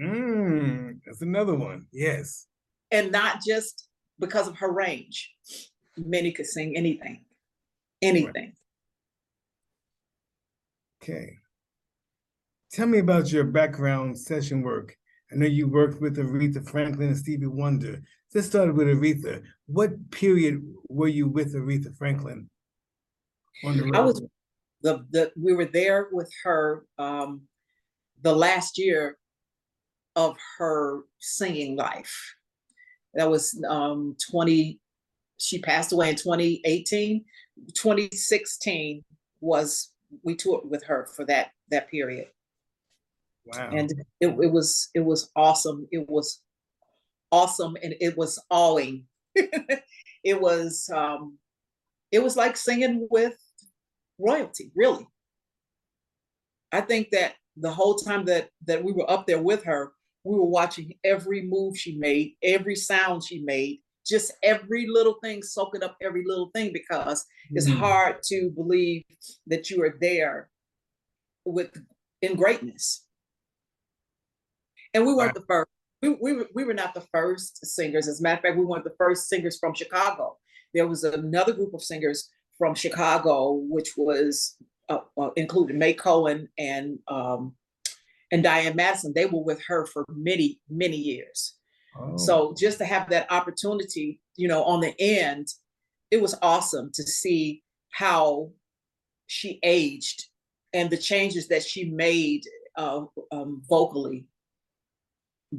Mm, 0.00 1.00
that's 1.04 1.22
another 1.22 1.54
one. 1.54 1.86
Yes. 1.92 2.46
and 2.92 3.10
not 3.10 3.40
just 3.46 3.88
because 4.20 4.46
of 4.48 4.56
her 4.58 4.70
range. 4.72 5.34
Minnie 5.96 6.30
could 6.32 6.46
sing 6.46 6.76
anything, 6.76 7.24
anything. 8.02 8.52
Okay. 11.02 11.34
Tell 12.70 12.86
me 12.86 12.98
about 12.98 13.32
your 13.32 13.44
background 13.44 14.18
session 14.18 14.62
work. 14.62 14.94
I 15.32 15.36
know 15.36 15.46
you 15.46 15.68
worked 15.68 16.00
with 16.00 16.16
Aretha 16.16 16.68
Franklin 16.68 17.08
and 17.08 17.16
Stevie 17.16 17.46
Wonder. 17.46 18.02
Let's 18.34 18.46
start 18.46 18.74
with 18.74 18.88
Aretha. 18.88 19.42
What 19.66 20.10
period 20.10 20.62
were 20.88 21.08
you 21.08 21.28
with 21.28 21.54
Aretha 21.54 21.96
Franklin? 21.96 22.50
I 23.64 24.00
was 24.00 24.22
the 24.82 25.04
the 25.10 25.32
we 25.36 25.54
were 25.54 25.64
there 25.64 26.08
with 26.12 26.30
her 26.44 26.84
um 26.98 27.42
the 28.22 28.34
last 28.34 28.78
year 28.78 29.16
of 30.14 30.36
her 30.58 31.00
singing 31.18 31.74
life. 31.74 32.34
That 33.14 33.30
was 33.30 33.60
um 33.68 34.16
20 34.30 34.78
she 35.38 35.58
passed 35.60 35.92
away 35.92 36.10
in 36.10 36.16
2018. 36.16 37.24
2016 37.74 39.04
was 39.40 39.90
we 40.22 40.36
toured 40.36 40.68
with 40.68 40.84
her 40.84 41.08
for 41.16 41.24
that 41.24 41.52
that 41.70 41.90
period. 41.90 42.26
Wow. 43.48 43.70
And 43.72 43.90
it, 44.20 44.28
it 44.40 44.52
was 44.52 44.90
it 44.94 45.00
was 45.00 45.30
awesome. 45.36 45.88
It 45.92 46.08
was 46.08 46.42
awesome 47.32 47.76
and 47.82 47.94
it 48.00 48.16
was 48.16 48.38
awing. 48.50 49.06
it 50.24 50.40
was 50.40 50.90
um 50.94 51.38
it 52.12 52.20
was 52.22 52.36
like 52.36 52.56
singing 52.56 53.08
with 53.10 53.36
royalty, 54.18 54.72
really. 54.76 55.06
I 56.72 56.80
think 56.82 57.10
that 57.10 57.34
the 57.56 57.72
whole 57.72 57.96
time 57.96 58.24
that 58.26 58.50
that 58.66 58.84
we 58.84 58.92
were 58.92 59.10
up 59.10 59.26
there 59.26 59.42
with 59.42 59.64
her, 59.64 59.92
we 60.24 60.36
were 60.36 60.44
watching 60.46 60.94
every 61.04 61.42
move 61.42 61.76
she 61.78 61.96
made, 61.98 62.34
every 62.42 62.76
sound 62.76 63.24
she 63.24 63.40
made, 63.42 63.80
just 64.06 64.32
every 64.42 64.86
little 64.88 65.18
thing, 65.22 65.42
soaking 65.42 65.82
up 65.82 65.96
every 66.02 66.24
little 66.26 66.50
thing 66.54 66.72
because 66.72 67.24
it's 67.54 67.68
Mm. 67.68 67.78
hard 67.78 68.22
to 68.24 68.50
believe 68.50 69.04
that 69.46 69.70
you 69.70 69.82
are 69.82 69.96
there 70.00 70.50
with 71.44 71.72
in 72.22 72.36
greatness. 72.36 73.06
And 74.94 75.06
we 75.06 75.14
weren't 75.14 75.34
the 75.34 75.44
first. 75.48 75.68
We, 76.02 76.10
we, 76.20 76.32
were, 76.34 76.48
we 76.54 76.64
were 76.64 76.74
not 76.74 76.94
the 76.94 77.06
first 77.12 77.64
singers. 77.66 78.06
As 78.06 78.20
a 78.20 78.22
matter 78.22 78.36
of 78.36 78.42
fact, 78.42 78.58
we 78.58 78.64
weren't 78.64 78.84
the 78.84 78.94
first 78.98 79.28
singers 79.28 79.58
from 79.58 79.74
Chicago. 79.74 80.36
There 80.74 80.86
was 80.86 81.02
another 81.04 81.52
group 81.52 81.74
of 81.74 81.82
singers 81.82 82.30
from 82.56 82.74
Chicago, 82.74 83.52
which 83.68 83.96
was 83.96 84.56
uh, 84.88 84.98
uh, 85.20 85.30
included 85.36 85.76
May 85.76 85.94
Cohen 85.94 86.48
and 86.58 86.98
um, 87.08 87.54
and 88.30 88.42
Diane 88.42 88.76
Madison. 88.76 89.12
They 89.14 89.26
were 89.26 89.42
with 89.42 89.62
her 89.66 89.86
for 89.86 90.04
many 90.08 90.60
many 90.68 90.96
years. 90.96 91.54
Oh, 91.98 92.16
So 92.16 92.54
just 92.58 92.78
to 92.78 92.84
have 92.84 93.08
that 93.10 93.30
opportunity, 93.30 94.20
you 94.36 94.48
know, 94.48 94.62
on 94.64 94.80
the 94.80 94.94
end, 95.00 95.48
it 96.10 96.20
was 96.20 96.36
awesome 96.42 96.90
to 96.94 97.02
see 97.02 97.62
how 97.90 98.50
she 99.26 99.58
aged 99.62 100.24
and 100.72 100.90
the 100.90 100.96
changes 100.96 101.48
that 101.48 101.62
she 101.62 101.84
made 101.90 102.42
uh, 102.76 103.04
um, 103.32 103.62
vocally. 103.68 104.26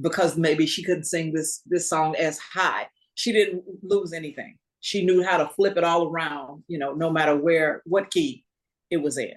Because 0.01 0.37
maybe 0.37 0.65
she 0.67 0.83
couldn't 0.83 1.05
sing 1.05 1.33
this 1.33 1.61
this 1.65 1.89
song 1.89 2.15
as 2.15 2.37
high, 2.39 2.87
she 3.15 3.31
didn't 3.31 3.63
lose 3.83 4.13
anything. 4.13 4.57
She 4.81 5.03
knew 5.05 5.23
how 5.23 5.37
to 5.37 5.49
flip 5.49 5.77
it 5.77 5.83
all 5.83 6.07
around, 6.09 6.63
you 6.67 6.77
know, 6.79 6.93
no 6.93 7.09
matter 7.09 7.35
where 7.35 7.81
what 7.85 8.11
key 8.11 8.45
it 8.89 8.97
was 8.97 9.17
in. 9.17 9.33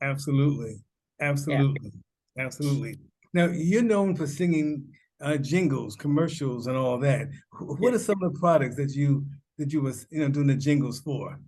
absolutely. 0.00 0.76
Absolutely. 1.20 1.92
Absolutely. 2.38 2.96
Now, 3.34 3.46
you're 3.46 3.82
known 3.82 4.14
for 4.14 4.26
singing 4.26 4.88
uh, 5.20 5.36
jingles, 5.36 5.96
commercials, 5.96 6.66
and 6.68 6.76
all 6.76 6.98
that. 7.00 7.28
Wh- 7.52 7.80
What 7.80 7.94
are 7.94 7.98
some 7.98 8.22
of 8.22 8.32
the 8.32 8.38
products 8.38 8.76
that 8.76 8.94
you 8.94 9.26
that 9.58 9.72
you 9.72 9.80
was 9.82 10.06
you 10.10 10.20
know 10.20 10.28
doing 10.28 10.46
the 10.46 10.54
jingles 10.54 11.00
for? 11.00 11.40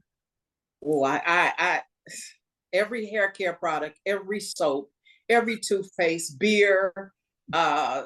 Oh, 0.85 1.05
I, 1.05 1.23
I, 1.25 1.53
I, 1.59 1.83
every 2.73 3.09
hair 3.09 3.31
care 3.31 3.53
product, 3.53 3.99
every 4.07 4.41
soap, 4.41 4.91
every 5.29 5.59
toothpaste, 5.61 6.39
beer, 6.39 7.13
uh, 7.53 8.05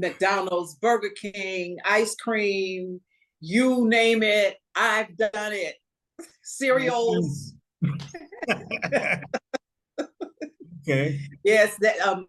McDonald's, 0.00 0.74
Burger 0.76 1.10
King, 1.10 1.76
ice 1.84 2.14
cream, 2.14 3.00
you 3.40 3.86
name 3.88 4.22
it, 4.22 4.56
I've 4.74 5.16
done 5.16 5.30
it. 5.34 5.76
Cereals, 6.42 7.54
okay. 10.82 11.20
yes, 11.44 11.76
that 11.80 12.00
um, 12.00 12.26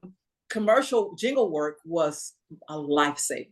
commercial 0.49 1.15
jingle 1.15 1.49
work 1.49 1.77
was 1.85 2.33
a 2.69 2.75
lifesaver. 2.75 3.47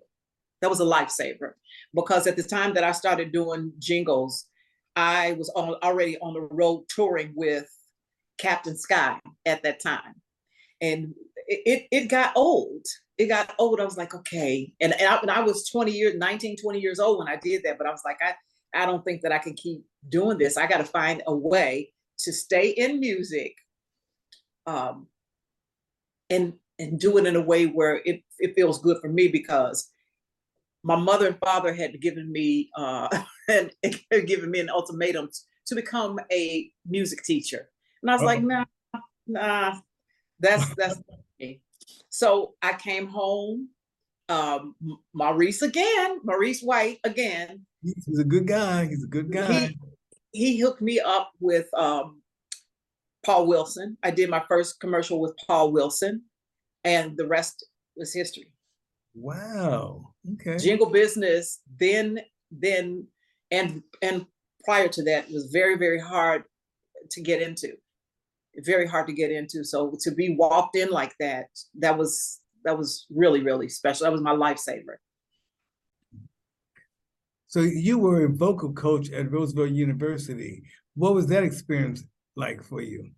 That 0.61 0.69
was 0.69 0.81
a 0.81 0.85
lifesaver 0.85 1.53
because 1.93 2.27
at 2.27 2.35
the 2.35 2.43
time 2.43 2.73
that 2.73 2.83
I 2.83 2.91
started 2.91 3.31
doing 3.31 3.71
jingles, 3.79 4.45
I 4.95 5.33
was 5.33 5.49
on, 5.55 5.75
already 5.81 6.17
on 6.19 6.33
the 6.33 6.41
road 6.41 6.83
touring 6.89 7.31
with 7.33 7.69
Captain 8.38 8.77
Sky 8.77 9.19
at 9.45 9.63
that 9.63 9.81
time. 9.81 10.15
And 10.81 11.13
it, 11.47 11.61
it, 11.65 11.88
it 11.91 12.09
got 12.09 12.33
old. 12.35 12.85
It 13.19 13.27
got 13.27 13.53
old. 13.59 13.79
I 13.79 13.85
was 13.85 13.97
like, 13.97 14.15
okay. 14.15 14.73
And, 14.81 14.93
and, 14.93 15.07
I, 15.07 15.17
and 15.17 15.29
I 15.29 15.41
was 15.41 15.69
20 15.69 15.91
years, 15.91 16.15
19, 16.15 16.57
20 16.57 16.79
years 16.79 16.99
old 16.99 17.19
when 17.19 17.27
I 17.27 17.35
did 17.35 17.61
that. 17.63 17.77
But 17.77 17.85
I 17.85 17.91
was 17.91 18.01
like, 18.03 18.17
I, 18.21 18.33
I 18.73 18.85
don't 18.85 19.05
think 19.05 19.21
that 19.21 19.31
I 19.31 19.39
can 19.39 19.53
keep 19.53 19.83
doing 20.09 20.38
this. 20.38 20.57
I 20.57 20.65
got 20.65 20.77
to 20.77 20.85
find 20.85 21.21
a 21.27 21.35
way 21.35 21.91
to 22.19 22.33
stay 22.33 22.69
in 22.69 22.99
music 22.99 23.53
um, 24.65 25.07
and, 26.29 26.53
and 26.79 26.99
do 26.99 27.17
it 27.17 27.27
in 27.27 27.35
a 27.35 27.41
way 27.41 27.65
where 27.65 28.01
it, 28.05 28.23
it 28.39 28.55
feels 28.55 28.81
good 28.81 28.97
for 29.01 29.09
me 29.09 29.27
because 29.27 29.89
my 30.83 30.95
mother 30.95 31.27
and 31.27 31.38
father 31.39 31.73
had 31.73 31.99
given 32.01 32.31
me 32.31 32.69
uh, 32.75 33.07
and 33.49 33.71
given 34.25 34.49
me 34.49 34.59
an 34.59 34.69
ultimatum 34.69 35.29
to 35.65 35.75
become 35.75 36.19
a 36.31 36.71
music 36.88 37.23
teacher, 37.23 37.69
and 38.01 38.09
I 38.09 38.13
was 38.15 38.23
like, 38.23 38.41
nah, 38.41 38.65
nah, 39.27 39.79
that's 40.39 40.73
that's. 40.75 41.01
So 42.10 42.55
I 42.62 42.74
came 42.74 43.08
home. 43.08 43.69
Um, 44.27 44.75
Maurice 45.13 45.63
again, 45.63 46.19
Maurice 46.24 46.62
White 46.62 47.00
again. 47.03 47.65
He's 47.81 48.19
a 48.19 48.24
good 48.24 48.48
guy. 48.48 48.86
He's 48.86 49.03
a 49.03 49.08
good 49.08 49.31
guy. 49.31 49.69
He 50.31 50.53
he 50.53 50.60
hooked 50.60 50.81
me 50.81 51.00
up 51.00 51.31
with 51.39 51.65
um, 51.74 52.22
Paul 53.25 53.48
Wilson. 53.48 53.98
I 54.03 54.12
did 54.12 54.29
my 54.29 54.43
first 54.48 54.79
commercial 54.79 55.19
with 55.19 55.34
Paul 55.48 55.72
Wilson, 55.72 56.24
and 56.84 57.17
the 57.17 57.25
rest 57.25 57.65
was 57.96 58.13
history. 58.13 58.51
Wow. 59.15 60.13
Okay. 60.34 60.58
jingle 60.58 60.89
business 60.89 61.60
then 61.79 62.19
then 62.51 63.08
and 63.51 63.81
and 64.01 64.25
prior 64.63 64.88
to 64.88 65.03
that 65.03 65.29
was 65.31 65.50
very 65.51 65.77
very 65.77 66.00
hard 66.00 66.43
to 67.12 67.22
get 67.22 67.41
into 67.41 67.74
very 68.66 68.88
hard 68.88 69.08
to 69.08 69.13
get 69.13 69.32
into. 69.32 69.63
So 69.63 69.96
to 70.01 70.12
be 70.12 70.36
walked 70.36 70.75
in 70.75 70.89
like 70.89 71.16
that 71.20 71.48
that 71.80 71.98
was 71.98 72.39
that 72.66 72.78
was 72.78 73.06
really 73.10 73.42
really 73.42 73.70
special. 73.70 74.06
That 74.06 74.12
was 74.12 74.22
my 74.22 74.34
lifesaver. 74.34 74.98
So 77.48 77.62
you 77.62 77.98
were 77.98 78.25
a 78.25 78.30
vocal 78.30 78.74
coach 78.74 79.10
at 79.12 79.32
Roosevelt 79.32 79.72
University. 79.72 80.63
What 80.96 81.16
was 81.16 81.28
that 81.28 81.44
experience 81.44 82.04
like 82.36 82.62
for 82.62 82.82
you? 82.82 83.10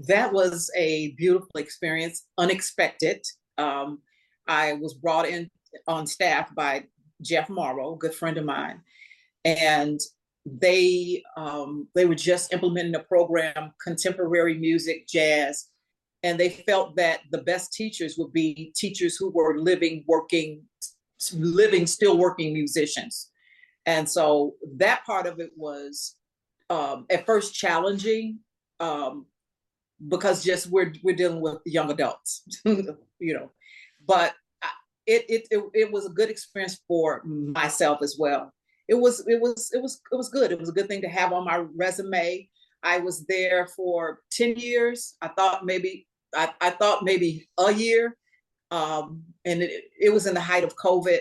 that 0.00 0.32
was 0.32 0.70
a 0.76 1.12
beautiful 1.12 1.50
experience 1.56 2.24
unexpected. 2.38 3.24
Um, 3.58 4.00
i 4.48 4.74
was 4.74 4.94
brought 4.94 5.26
in 5.26 5.50
on 5.88 6.06
staff 6.06 6.54
by 6.54 6.84
jeff 7.20 7.48
morrow 7.48 7.94
a 7.94 7.98
good 7.98 8.14
friend 8.14 8.36
of 8.36 8.44
mine. 8.44 8.80
And 9.44 10.00
they 10.46 11.22
um, 11.36 11.88
they 11.94 12.06
were 12.06 12.14
just 12.14 12.52
implementing 12.52 12.94
a 12.94 13.00
program 13.00 13.72
contemporary 13.82 14.54
music 14.54 15.06
jazz 15.08 15.66
and 16.22 16.40
they 16.40 16.48
felt 16.48 16.96
that 16.96 17.20
the 17.30 17.42
best 17.42 17.72
teachers 17.72 18.16
would 18.16 18.32
be 18.32 18.72
teachers 18.76 19.16
who 19.16 19.30
were 19.30 19.58
living 19.58 20.04
working 20.06 20.62
living 21.34 21.86
still 21.86 22.16
working 22.16 22.52
musicians 22.52 23.30
and 23.86 24.08
so 24.08 24.54
that 24.76 25.04
part 25.04 25.26
of 25.26 25.40
it 25.40 25.50
was 25.56 26.16
um, 26.70 27.06
at 27.10 27.24
first 27.24 27.54
challenging 27.54 28.40
um, 28.80 29.26
because 30.08 30.44
just 30.44 30.66
we're 30.66 30.92
we're 31.02 31.16
dealing 31.16 31.40
with 31.40 31.58
young 31.64 31.90
adults, 31.90 32.42
you 32.64 33.34
know. 33.34 33.50
But 34.06 34.34
it, 35.06 35.24
it 35.28 35.46
it 35.50 35.64
it 35.72 35.92
was 35.92 36.06
a 36.06 36.10
good 36.10 36.30
experience 36.30 36.80
for 36.86 37.22
myself 37.24 38.00
as 38.02 38.16
well. 38.18 38.52
It 38.88 38.94
was 38.94 39.26
it 39.26 39.40
was 39.40 39.70
it 39.72 39.82
was 39.82 40.00
it 40.12 40.16
was 40.16 40.28
good. 40.28 40.52
It 40.52 40.60
was 40.60 40.68
a 40.68 40.72
good 40.72 40.88
thing 40.88 41.02
to 41.02 41.08
have 41.08 41.32
on 41.32 41.44
my 41.44 41.64
resume. 41.76 42.48
I 42.82 42.98
was 42.98 43.24
there 43.26 43.66
for 43.68 44.20
ten 44.30 44.56
years. 44.56 45.16
I 45.20 45.28
thought 45.28 45.64
maybe 45.64 46.06
I, 46.34 46.52
I 46.60 46.70
thought 46.70 47.04
maybe 47.04 47.48
a 47.58 47.72
year, 47.72 48.16
um, 48.70 49.22
and 49.44 49.62
it, 49.62 49.84
it 50.00 50.10
was 50.12 50.26
in 50.26 50.34
the 50.34 50.40
height 50.40 50.64
of 50.64 50.76
COVID. 50.76 51.20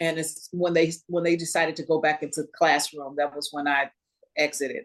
and 0.00 0.18
it's 0.18 0.48
when 0.52 0.72
they 0.74 0.92
when 1.08 1.24
they 1.24 1.36
decided 1.36 1.76
to 1.76 1.84
go 1.84 2.00
back 2.00 2.22
into 2.22 2.42
the 2.42 2.48
classroom 2.58 3.14
that 3.16 3.34
was 3.34 3.48
when 3.52 3.66
i 3.66 3.90
exited 4.36 4.84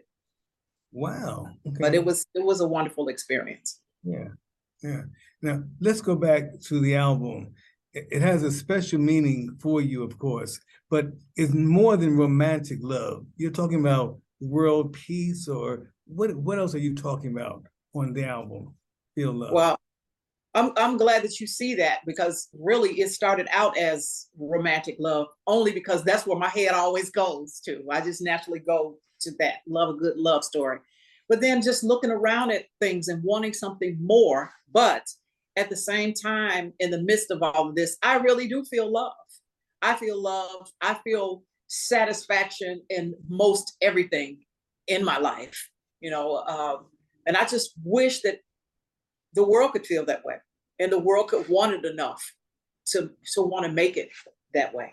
Wow. 0.92 1.46
Okay. 1.66 1.76
but 1.80 1.94
it 1.94 2.04
was 2.04 2.24
it 2.34 2.44
was 2.44 2.60
a 2.60 2.68
wonderful 2.68 3.08
experience 3.08 3.80
Yeah, 4.04 4.28
yeah. 4.82 5.02
Now 5.42 5.62
let's 5.80 6.00
go 6.00 6.14
back 6.16 6.42
to 6.68 6.80
the 6.80 6.94
album. 6.96 7.54
It, 7.94 8.22
has 8.22 8.42
a 8.42 8.50
special 8.50 8.98
meaning 8.98 9.56
for 9.60 9.80
you, 9.82 10.02
of 10.02 10.18
course, 10.18 10.58
but 10.90 11.08
it's 11.36 11.52
more 11.52 11.96
than 11.96 12.16
romantic 12.16 12.78
love. 12.80 13.26
You're 13.36 13.50
talking 13.50 13.80
about 13.80 14.18
world 14.40 14.94
peace, 14.94 15.46
or 15.46 15.92
what? 16.06 16.34
What 16.34 16.58
else 16.58 16.74
are 16.74 16.78
you 16.78 16.94
talking 16.94 17.32
about 17.32 17.66
on 17.94 18.14
the 18.14 18.24
album? 18.24 18.74
Feel 19.14 19.34
love. 19.34 19.52
well 19.52 19.78
i'm 20.54 20.72
i'm 20.76 20.96
glad 20.96 21.22
that 21.22 21.40
you 21.40 21.46
see 21.46 21.74
that 21.74 22.00
because 22.06 22.48
really 22.58 23.00
it 23.00 23.10
started 23.10 23.46
out 23.50 23.76
as 23.76 24.28
romantic 24.38 24.96
love 24.98 25.26
only 25.46 25.72
because 25.72 26.04
that's 26.04 26.26
where 26.26 26.38
my 26.38 26.48
head 26.48 26.72
always 26.72 27.10
goes 27.10 27.60
to 27.60 27.82
i 27.90 28.00
just 28.00 28.22
naturally 28.22 28.60
go 28.60 28.96
to 29.20 29.30
that 29.38 29.56
love 29.66 29.90
a 29.94 29.98
good 29.98 30.16
love 30.16 30.44
story 30.44 30.78
but 31.28 31.40
then 31.40 31.62
just 31.62 31.84
looking 31.84 32.10
around 32.10 32.50
at 32.50 32.64
things 32.80 33.08
and 33.08 33.22
wanting 33.22 33.52
something 33.52 33.96
more 34.00 34.50
but 34.72 35.06
at 35.56 35.68
the 35.70 35.76
same 35.76 36.12
time 36.14 36.72
in 36.78 36.90
the 36.90 37.02
midst 37.02 37.30
of 37.30 37.42
all 37.42 37.68
of 37.68 37.74
this 37.74 37.96
i 38.02 38.16
really 38.16 38.48
do 38.48 38.64
feel 38.64 38.90
love. 38.90 39.12
I 39.84 39.96
feel 39.96 40.22
love. 40.22 40.70
I 40.80 40.94
feel 41.02 41.42
satisfaction 41.66 42.82
in 42.88 43.14
most 43.28 43.76
everything 43.82 44.38
in 44.88 45.04
my 45.04 45.18
life 45.18 45.70
you 46.00 46.10
know 46.10 46.36
um, 46.46 46.86
and 47.26 47.36
i 47.36 47.44
just 47.44 47.72
wish 47.84 48.20
that 48.22 48.38
the 49.34 49.44
world 49.44 49.72
could 49.72 49.86
feel 49.86 50.04
that 50.04 50.24
way 50.24 50.36
and 50.78 50.92
the 50.92 50.98
world 50.98 51.28
could 51.28 51.48
want 51.48 51.72
it 51.72 51.84
enough 51.84 52.22
to 52.86 53.10
to 53.34 53.42
want 53.42 53.64
to 53.64 53.72
make 53.72 53.96
it 53.96 54.10
that 54.54 54.74
way. 54.74 54.92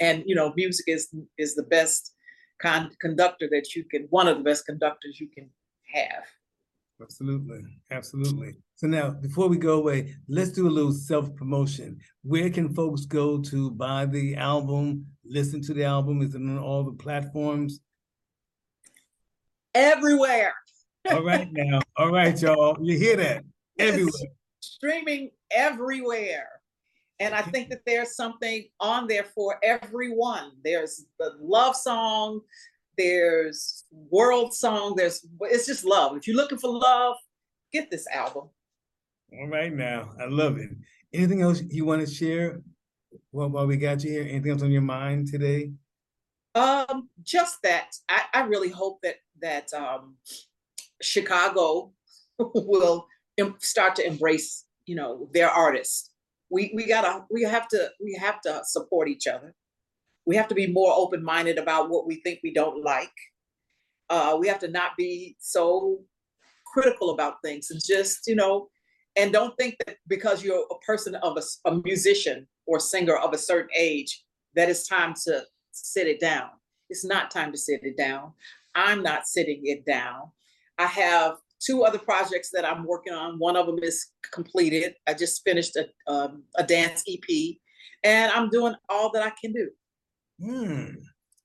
And 0.00 0.24
you 0.26 0.34
know 0.34 0.52
music 0.56 0.86
is 0.88 1.14
is 1.38 1.54
the 1.54 1.62
best 1.62 2.14
con- 2.60 2.90
conductor 3.00 3.48
that 3.50 3.74
you 3.74 3.84
can 3.84 4.06
one 4.10 4.28
of 4.28 4.36
the 4.38 4.44
best 4.44 4.66
conductors 4.66 5.20
you 5.20 5.28
can 5.28 5.48
have 5.94 6.24
Absolutely, 7.02 7.60
absolutely. 7.90 8.54
So 8.76 8.86
now, 8.86 9.10
before 9.10 9.48
we 9.48 9.56
go 9.56 9.78
away, 9.78 10.14
let's 10.28 10.50
do 10.50 10.68
a 10.68 10.70
little 10.70 10.92
self 10.92 11.34
promotion. 11.34 11.98
Where 12.22 12.50
can 12.50 12.72
folks 12.72 13.04
go 13.04 13.40
to 13.42 13.70
buy 13.72 14.06
the 14.06 14.36
album, 14.36 15.06
listen 15.24 15.60
to 15.62 15.74
the 15.74 15.84
album? 15.84 16.22
Is 16.22 16.34
it 16.34 16.38
on 16.38 16.58
all 16.58 16.84
the 16.84 16.92
platforms? 16.92 17.80
everywhere 19.74 20.54
All 21.10 21.22
right, 21.22 21.48
now, 21.52 21.80
all 21.96 22.10
right, 22.10 22.40
y'all. 22.40 22.76
You 22.80 22.96
hear 22.96 23.16
that? 23.16 23.44
Everywhere. 23.78 24.12
streaming 24.60 25.30
everywhere 25.50 26.48
and 27.20 27.34
i 27.34 27.42
think 27.42 27.68
that 27.68 27.82
there's 27.84 28.16
something 28.16 28.64
on 28.80 29.06
there 29.06 29.24
for 29.34 29.58
everyone 29.62 30.52
there's 30.64 31.04
the 31.18 31.32
love 31.40 31.76
song 31.76 32.40
there's 32.96 33.84
world 33.90 34.54
song 34.54 34.94
there's 34.96 35.26
it's 35.42 35.66
just 35.66 35.84
love 35.84 36.16
if 36.16 36.26
you're 36.26 36.36
looking 36.36 36.58
for 36.58 36.70
love 36.70 37.16
get 37.72 37.90
this 37.90 38.06
album 38.12 38.48
All 39.32 39.48
right, 39.48 39.72
now, 39.72 40.10
I 40.20 40.26
love 40.26 40.58
it. 40.58 40.70
Anything 41.12 41.42
else 41.42 41.60
you 41.68 41.84
want 41.84 42.06
to 42.06 42.12
share? 42.12 42.60
While, 43.30 43.50
while 43.50 43.66
we 43.66 43.76
got 43.76 44.04
you 44.04 44.10
here, 44.10 44.22
anything 44.22 44.52
else 44.52 44.62
on 44.62 44.70
your 44.70 44.82
mind 44.82 45.26
today? 45.28 45.72
Um, 46.54 47.08
just 47.22 47.62
that 47.62 47.96
I, 48.08 48.22
I 48.32 48.40
really 48.42 48.68
hope 48.68 49.00
that 49.02 49.16
that 49.42 49.72
um, 49.74 50.16
Chicago 51.02 51.92
will 52.38 53.06
start 53.58 53.96
to 53.96 54.06
embrace, 54.06 54.64
you 54.86 54.94
know, 54.94 55.28
their 55.32 55.50
artists. 55.50 56.10
We 56.50 56.72
we 56.74 56.86
gotta 56.86 57.24
we 57.30 57.42
have 57.42 57.66
to 57.68 57.90
we 58.02 58.16
have 58.20 58.40
to 58.42 58.62
support 58.64 59.08
each 59.08 59.26
other. 59.26 59.54
We 60.26 60.36
have 60.36 60.48
to 60.48 60.54
be 60.54 60.66
more 60.66 60.92
open 60.94 61.22
minded 61.22 61.58
about 61.58 61.90
what 61.90 62.06
we 62.06 62.16
think 62.16 62.40
we 62.42 62.52
don't 62.52 62.82
like. 62.82 63.12
Uh, 64.10 64.36
we 64.38 64.48
have 64.48 64.58
to 64.60 64.68
not 64.68 64.96
be 64.96 65.36
so 65.38 66.00
critical 66.66 67.10
about 67.10 67.42
things 67.42 67.70
and 67.70 67.80
just 67.84 68.26
you 68.26 68.34
know, 68.34 68.68
and 69.16 69.32
don't 69.32 69.56
think 69.56 69.76
that 69.86 69.96
because 70.08 70.42
you're 70.42 70.66
a 70.70 70.78
person 70.86 71.14
of 71.16 71.38
a 71.64 71.74
musician 71.76 72.46
or 72.66 72.80
singer 72.80 73.16
of 73.16 73.32
a 73.32 73.38
certain 73.38 73.70
age 73.76 74.24
that 74.54 74.68
it's 74.68 74.88
time 74.88 75.14
to 75.24 75.42
sit 75.72 76.06
it 76.06 76.20
down. 76.20 76.48
It's 76.90 77.04
not 77.04 77.30
time 77.30 77.52
to 77.52 77.58
sit 77.58 77.80
it 77.82 77.96
down. 77.96 78.32
I'm 78.74 79.02
not 79.02 79.26
sitting 79.26 79.60
it 79.64 79.84
down. 79.86 80.30
I 80.78 80.86
have 80.86 81.36
two 81.64 81.84
other 81.84 81.98
projects 81.98 82.50
that 82.52 82.64
I'm 82.64 82.84
working 82.84 83.12
on. 83.12 83.38
One 83.38 83.56
of 83.56 83.66
them 83.66 83.78
is 83.82 84.06
completed. 84.32 84.94
I 85.06 85.14
just 85.14 85.42
finished 85.44 85.76
a, 85.76 85.88
um, 86.10 86.42
a 86.56 86.64
dance 86.64 87.04
EP, 87.08 87.56
and 88.02 88.30
I'm 88.32 88.50
doing 88.50 88.74
all 88.88 89.10
that 89.12 89.22
I 89.22 89.32
can 89.40 89.52
do. 89.52 89.70
Hmm, 90.40 90.86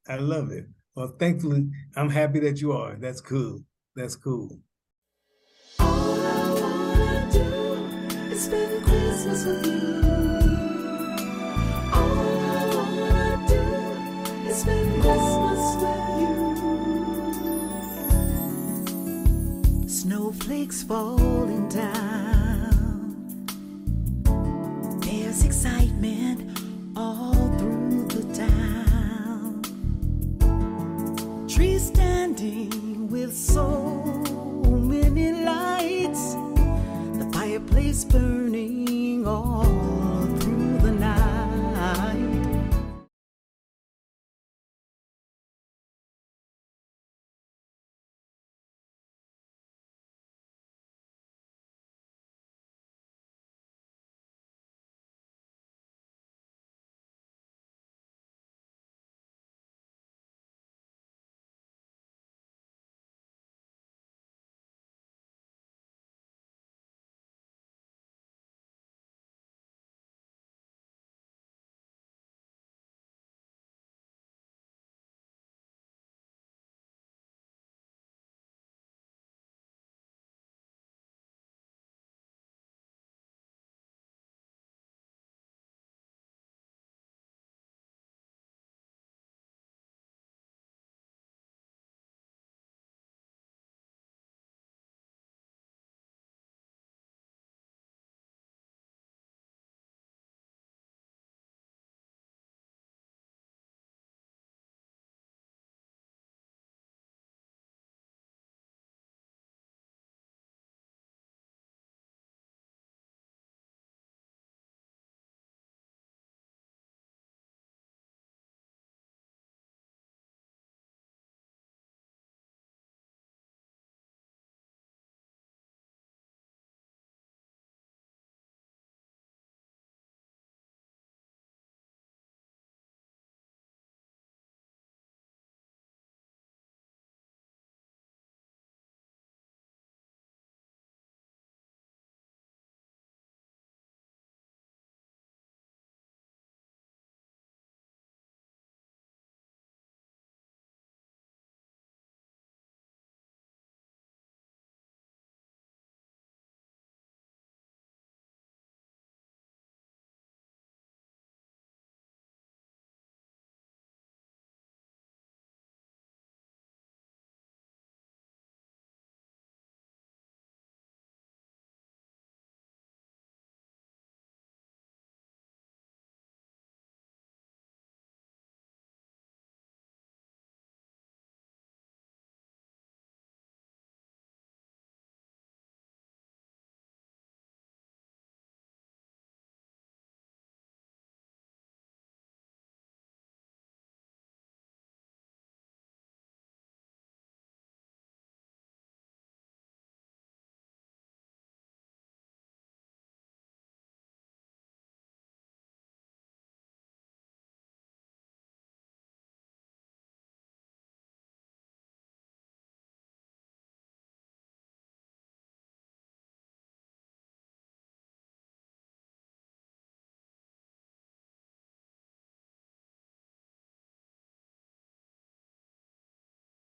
I 0.08 0.18
love 0.18 0.52
it. 0.52 0.66
Well, 0.96 1.16
thankfully, 1.20 1.70
I'm 1.96 2.10
happy 2.10 2.40
that 2.40 2.60
you 2.62 2.72
are. 2.74 2.96
That's 2.96 3.22
cool. 3.22 3.62
That's 3.96 4.16
cool. 4.16 4.60
All 5.80 5.86
I 5.86 6.50
wanna 6.60 7.30
do 7.32 7.40
is 8.34 8.46
spend 8.46 8.84
Christmas 8.84 9.46
with 9.46 9.66
you. 9.66 10.02
All 11.94 12.20
I 12.50 12.76
wanna 12.76 13.46
do 13.48 13.62
is 14.50 14.58
spend 14.58 15.02
Christmas 15.02 15.76
with 15.84 16.10
you. 19.84 19.88
Snowflakes 19.88 20.84
falling 20.84 21.70
down. 21.70 23.16
There's 25.02 25.44
excitement 25.46 26.59